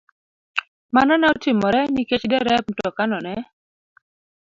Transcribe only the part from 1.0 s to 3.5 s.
ne otimore nikech derep mtokano ne